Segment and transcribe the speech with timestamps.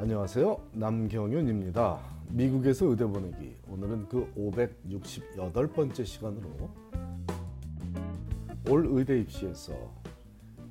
[0.00, 0.60] 안녕하세요.
[0.74, 1.98] 남경윤입니다.
[2.28, 3.56] 미국에서 의대 보내기.
[3.68, 6.70] 오늘은 그 568번째 시간으로
[8.70, 9.72] 올 의대 입시에서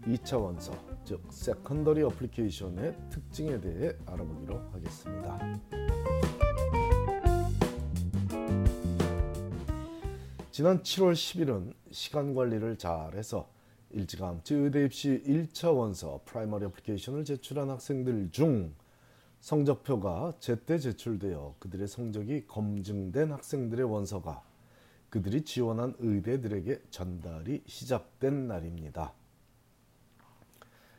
[0.06, 0.72] 2차 원서,
[1.04, 5.40] 즉 secondary application의 특징에 대해 알아보기로 하겠습니다.
[10.52, 13.50] 지난 7월 10일은 시간 관리를 잘해서
[13.90, 18.74] 일찌감치 의대 입시 1차 원서 primary application을 제출한 학생들 중
[19.40, 24.44] 성적표가 제때 제출되어 그들의 성적이 검증된 학생들의 원서가
[25.10, 29.14] 그들이 지원한 의대들에게 전달이 시작된 날입니다.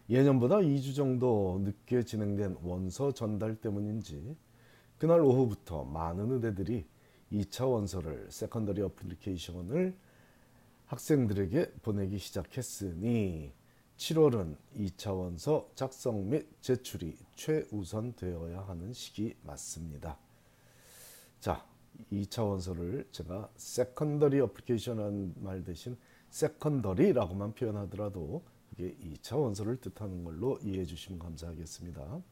[0.09, 4.37] 예년보다 2주 정도 늦게 진행된 원서 전달 때문인지
[4.97, 6.87] 그날 오후부터 많은 의대들이
[7.33, 9.95] 2차 원서를 secondary application을
[10.87, 13.53] 학생들에게 보내기 시작했으니
[13.99, 20.17] 7월은 2차 원서 작성 및 제출이 최우선 되어야 하는 시기 맞습니다.
[21.41, 21.67] 자,
[22.13, 25.97] 2차 원서를 제가 secondary application이라는 말 대신
[26.31, 32.23] secondary라고만 표현하더라도 그게 2차 원서를 뜻하는 걸로 이해해 주시면 감사하겠습니다.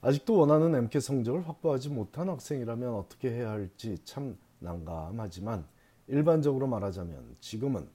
[0.00, 5.66] 아직도 원하는 MCAT 성적을 확보하지 못한 학생이라면 어떻게 해야 할지 참 난감하지만
[6.06, 7.88] 일반적으로 말하자면 지금은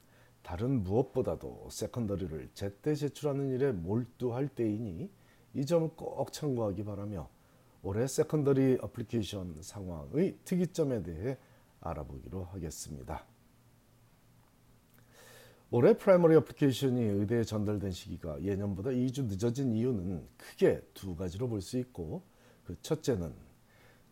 [0.47, 5.11] 다른 무엇보다도 secondary를 제때 제출하는 일에 몰두할 때이니
[5.55, 7.27] 이 점을 꼭 참고하기 바라며
[7.83, 11.37] 올해 secondary application 상황의 특이점에 대해
[11.81, 13.25] 알아보기로 하겠습니다.
[15.69, 21.77] 올해 primary application이 의대에 전달된 시기가 예년보다 2주 늦어진 이유는 크게 두 가지로 볼 수
[21.77, 22.23] 있고
[22.63, 23.33] 그 첫째는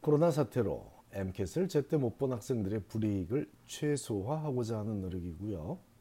[0.02, 5.95] 코로나 사태로 MCAT을 제때 못 본 학생들의 불이익을 최소화하고자 하는 노력이고요.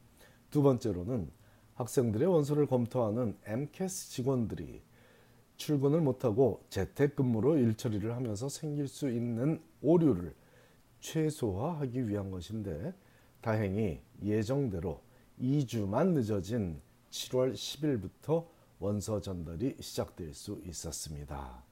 [0.55, 1.29] 두 번째로는
[1.73, 4.81] 학생들의 원서를 검토하는 MCAT 직원들이
[5.57, 10.33] 출근을 못하고 재택근무로 일처리를 하면서 생길 수 있는 오류를
[11.01, 12.93] 최소화하기 위한 것인데
[13.41, 15.01] 다행히 예정대로
[15.41, 16.79] 2주만 늦어진
[17.09, 18.47] 7월 10일부터
[18.79, 21.65] 원서 전달이 시작될 수 있었습니다.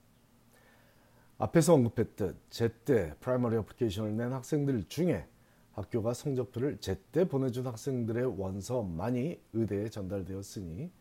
[1.37, 5.25] 앞에서 언급했듯 제때 primary application을 낸 학생들 중에
[5.73, 10.91] 학교가 성적표를 제때 보내준 학생들의 원서만이 의대에 전달되었으니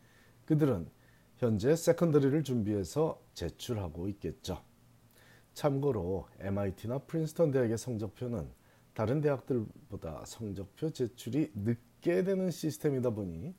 [0.47, 0.89] 그들은
[1.37, 4.63] 현재 secondary를 준비해서 제출하고 있겠죠.
[5.55, 8.49] 참고로 MIT나 프린스턴 대학의 성적표는
[8.95, 13.55] 다른 대학들보다 성적표 제출이 늦게 되는 시스템이다 보니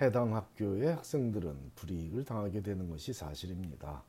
[0.00, 4.04] 해당 학교의 학생들은 불이익을 당하게 되는 것이 사실입니다.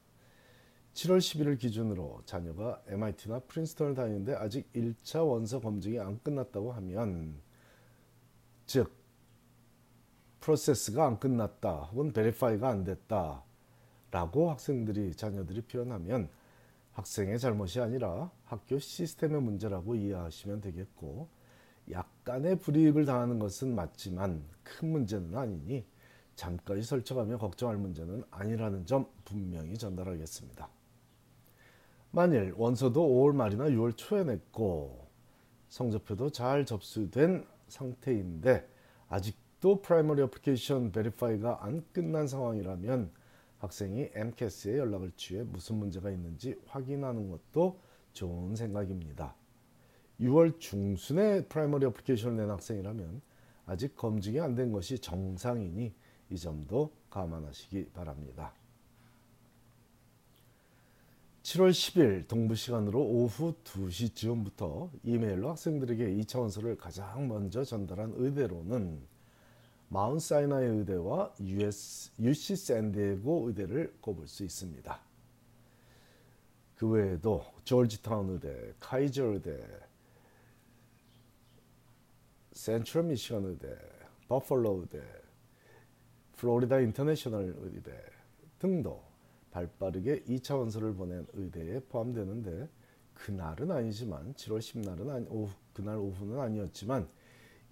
[0.99, 7.39] 7월 10일을 기준으로 자녀가 MIT나 프린스턴을 다니는데 아직 1차 원서 검증이 안 끝났다고 하면
[8.65, 8.91] 즉
[10.41, 13.43] 프로세스가 안 끝났다 혹은 베리파이가 안 됐다
[14.11, 16.27] 라고 학생들이 자녀들이 표현하면
[16.91, 21.29] 학생의 잘못이 아니라 학교 시스템의 문제라고 이해하시면 되겠고
[21.89, 25.85] 약간의 불이익을 당하는 것은 맞지만 큰 문제는 아니니
[26.35, 30.78] 잠까지 설쳐가며 걱정할 문제는 아니라는 점 분명히 전달하겠습니다.
[32.11, 35.07] 만일 원서도 5월 말이나 6월 초에 냈고
[35.67, 38.67] 성적표도 잘 접수된 상태인데
[39.09, 43.11] 아직도 primary application verify가 안 끝난 상황이라면
[43.59, 47.79] 학생이 AMCAS에 연락을 취해 무슨 문제가 있는지 확인하는 것도
[48.13, 49.35] 좋은 생각입니다.
[50.19, 53.21] 6월 중순에 primary application을 낸 학생이라면
[53.65, 55.93] 아직 검증이 안 된 것이 정상이니
[56.31, 58.53] 이 점도 감안하시기 바랍니다.
[61.49, 69.01] 7월 10일 동부 시간으로 오후 2시쯤부터 이메일로 학생들에게 2차 원서를 가장 먼저 전달한 의대로는
[69.87, 74.99] 마운 사이나이 의대와 US, UC 샌디에고 의대를 꼽을 수 있습니다.
[76.75, 79.59] 그 외에도 조지타운 의대, 카이저 의대,
[82.53, 83.75] 센트럴 미시건 의대,
[84.27, 85.01] 버펄로 의대,
[86.35, 87.91] 플로리다 인터내셔널 의대
[88.59, 89.08] 등도
[89.51, 92.69] 발빠르게 2차 원서를 보낸 의대에 포함되는데
[93.13, 97.07] 그날은 아니지만 7월 10날은 아니, 오후, 그날 오후는 아니었지만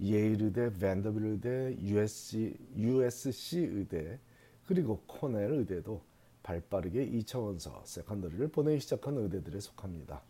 [0.01, 4.19] 예일 의대, 밴더빌 의대, USC, USC 의대
[4.65, 6.01] 그리고 코넬 의대도
[6.44, 10.21] 발빠르게 2차 원서 secondary를 보내기 시작한 의대들에 속합니다.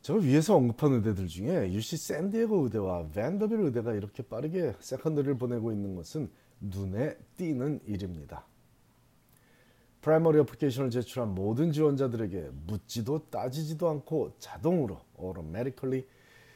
[0.00, 5.94] 저 위에서 언급한 의대들 중에 UC 샌디에고 의대와 밴더빌 의대가 이렇게 빠르게 secondary를 보내고 있는
[5.96, 6.30] 것은
[6.60, 8.46] 눈에 띄는 일입니다.
[10.08, 16.06] primary application을 제출한 모든 지원자들에게 묻지도 따지지도 않고 자동으로 automatically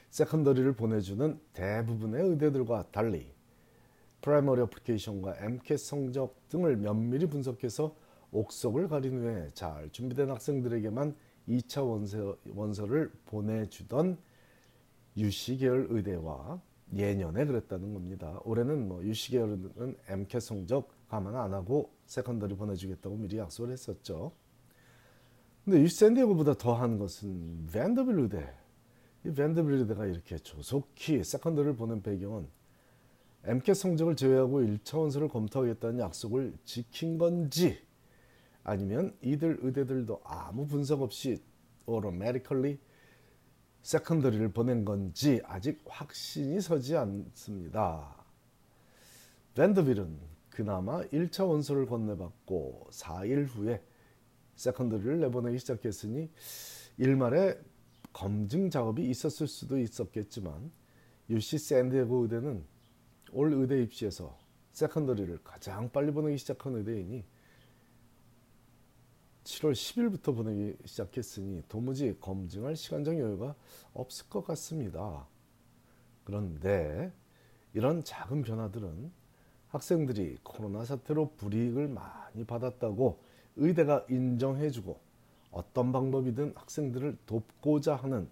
[0.09, 3.31] secondary를 보내주는 대부분의 의대들과 달리
[4.23, 7.95] primary application과 MCAT 성적 등을 면밀히 분석해서
[8.31, 11.15] 옥석을 가린 후에 잘 준비된 학생들에게만
[11.47, 14.17] 2차 원서, 원서를 보내주던
[15.19, 16.59] UC 계열 의대와
[16.95, 18.41] 예년에 그랬다는 겁니다.
[18.45, 24.33] 올해는 뭐 UC 계열은 MCAT 성적 감안 안 하고 secondary 보내주겠다고 미리 약속을 했었죠.
[25.63, 28.51] 근데 UC 샌디에고보다 더한 것은 밴더빌 의대.
[29.27, 32.49] 이 밴더빌 의대가 이렇게 조속히 secondary를 보낸 배경은
[33.45, 37.79] MCAT 성적을 제외하고 1차 원서를 검토하겠다는 약속을 지킨 건지
[38.65, 41.43] 아니면 이들 의대들도 아무 분석 없이
[41.87, 42.79] automatically
[43.83, 48.17] secondary를 보낸 건지 아직 확신이 서지 않습니다.
[49.55, 53.83] 밴더빌은 그나마 1차 원서를 건네받고 4일 후에
[54.55, 56.31] secondary를 내보내기 시작했으니
[56.99, 57.59] 일말에
[58.13, 60.71] 검증 작업이 있었을 수도 있었겠지만
[61.31, 62.65] UC 샌디에고 의대는
[63.33, 64.39] 올 의대 입시에서
[64.73, 67.25] 세컨더리를 가장 빨리 보내기 시작한 의대이니
[69.45, 73.55] 7월 10일부터 보내기 시작했으니 도무지 검증할 시간적 여유가
[73.95, 75.27] 없을 것 같습니다.
[76.25, 77.11] 그런데
[77.73, 79.22] 이런 작은 변화들은
[79.73, 83.19] 학생들이 코로나 사태로 불이익을 많이 받았다고
[83.57, 85.01] 의대가 인정해주고
[85.51, 88.29] 어떤 방법이든 학생들을 돕고자 하는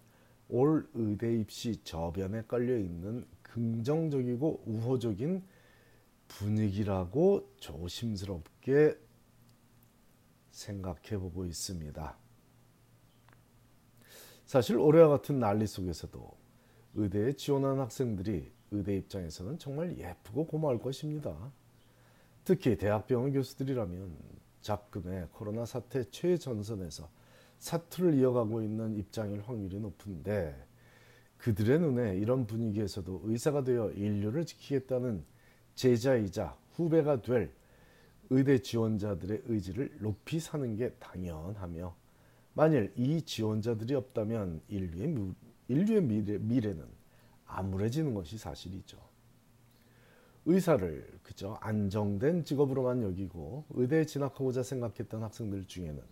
[0.50, 5.42] 올 의대 입시 저변에 깔려 있는 긍정적이고 우호적인
[6.28, 8.98] 분위기라고 조심스럽게
[10.50, 12.16] 생각해 보고 있습니다.
[14.44, 16.36] 사실 올해와 같은 난리 속에서도
[16.94, 21.52] 의대에 지원한 학생들이 의대 입장에서는 정말 예쁘고 고마울 것입니다.
[22.44, 24.16] 특히 대학병원 교수들이라면
[24.60, 27.08] 작금의 코로나 사태 최전선에서
[27.58, 30.66] 사투를 이어가고 있는 입장일 확률이 높은데
[31.38, 35.24] 그들의 눈에 이런 분위기에서도 의사가 되어 인류를 지키겠다는
[35.74, 37.52] 제자이자 후배가 될
[38.30, 41.94] 의대 지원자들의 의지를 높이 사는 게 당연하며
[42.52, 45.34] 만일 이 지원자들이 없다면 인류의,
[45.68, 46.99] 인류의 미래, 미래는
[47.50, 48.98] 암울해지는 것이 사실이죠.
[50.46, 56.02] 의사를 그저 안정된 직업으로만 여기고 의대에 진학하고자 생각했던 학생들 중에는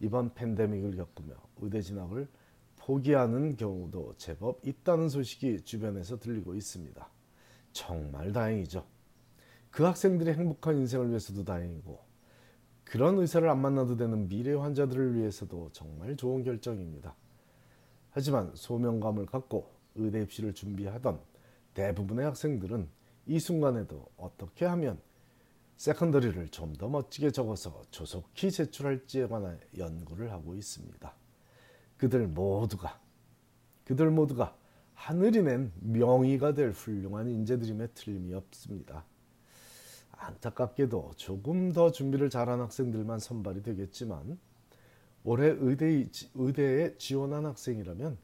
[0.00, 2.28] 이번 팬데믹을 겪으며 의대 진학을
[2.76, 7.08] 포기하는 경우도 제법 있다는 소식이 주변에서 들리고 있습니다.
[7.72, 8.84] 정말 다행이죠.
[9.70, 12.12] 그 학생들의 행복한 인생을 위해서도 다행이고
[12.84, 17.14] 그런 의사를 안 만나도 되는 미래 환자들을 위해서도 정말 좋은 결정입니다.
[18.10, 21.20] 하지만 소명감을 갖고 의대 입시를 준비하던
[21.74, 22.88] 대부분의 학생들은
[23.26, 25.00] 이 순간에도 어떻게 하면
[25.76, 31.14] secondary를 좀 더 멋지게 적어서 조속히 제출할지에 관한 연구를 하고 있습니다.
[31.96, 33.00] 그들 모두가
[33.84, 34.56] 그들 모두가
[34.94, 39.04] 하늘이 낸 명의가 될 훌륭한 인재들임에 틀림이 없습니다.
[40.12, 44.38] 안타깝게도 조금 더 준비를 잘한 학생들만 선발이 되겠지만
[45.24, 48.18] 올해 의대, 의대에 지원한 학생이라면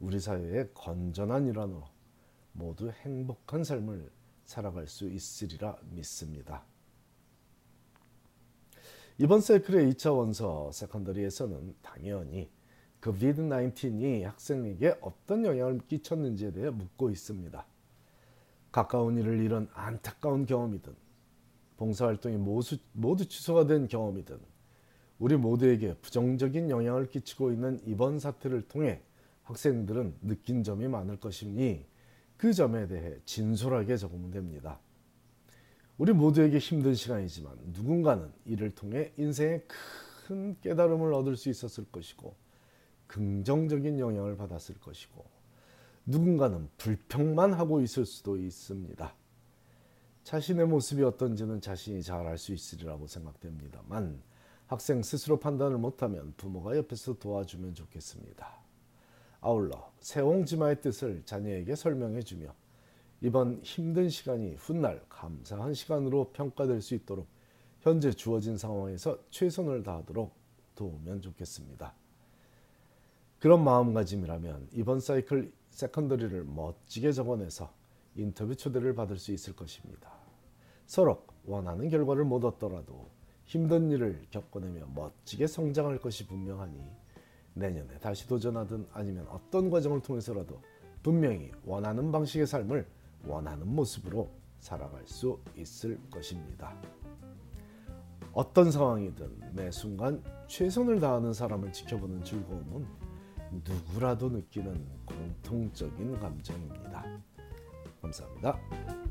[0.00, 1.84] 우리 사회의 건전한 일원으로
[2.52, 4.10] 모두 행복한 삶을
[4.44, 6.64] 살아갈 수 있으리라 믿습니다.
[9.18, 12.50] 이번 사이클의 2차 원서 세컨더리에서는 당연히
[13.00, 17.66] COVID-19이 학생에게 어떤 영향을 끼쳤는지에 대해 묻고 있습니다.
[18.72, 20.94] 가까운 이를 잃은 안타까운 경험이든
[21.76, 24.38] 봉사활동이 모두, 모두 취소가 된 경험이든
[25.18, 29.00] 우리 모두에게 부정적인 영향을 끼치고 있는 이번 사태를 통해
[29.44, 31.86] 학생들은 느낀 점이 많을 것이니
[32.36, 34.80] 그 점에 대해 진솔하게 적으면 됩니다.
[35.96, 39.64] 우리 모두에게 힘든 시간이지만 누군가는 이를 통해 인생의
[40.26, 42.34] 큰 깨달음을 얻을 수 있었을 것이고
[43.06, 45.24] 긍정적인 영향을 받았을 것이고
[46.06, 49.14] 누군가는 불평만 하고 있을 수도 있습니다.
[50.24, 54.20] 자신의 모습이 어떤지는 자신이 잘 알 수 있으리라고 생각됩니다만
[54.66, 58.63] 학생 스스로 판단을 못하면 부모가 옆에서 도와주면 좋겠습니다.
[59.46, 62.54] 아울러 새옹지마의 뜻을 자녀에게 설명해 주며
[63.20, 67.26] 이번 힘든 시간이 훗날 감사한 시간으로 평가될 수 있도록
[67.80, 70.32] 현재 주어진 상황에서 최선을 다하도록
[70.74, 71.94] 도우면 좋겠습니다.
[73.38, 77.70] 그런 마음가짐이라면 이번 사이클 secondary를 멋지게 적어내서
[78.16, 80.10] 인터뷰 초대를 받을 수 있을 것입니다.
[80.86, 83.10] 서로 원하는 결과를 못 얻더라도
[83.44, 87.03] 힘든 일을 겪어내며 멋지게 성장할 것이 분명하니
[87.54, 90.60] 내년에 다시 도전하든 아니면 어떤 과정을 통해서라도
[91.02, 92.86] 분명히 원하는 방식의 삶을
[93.26, 94.30] 원하는 모습으로
[94.60, 96.74] 살아갈 수 있을 것입니다.
[98.32, 102.86] 어떤 상황이든 매 순간 최선을 다하는 사람을 지켜보는 즐거움은
[103.64, 107.04] 누구라도 느끼는 공통적인 감정입니다.
[108.02, 109.03] 감사합니다.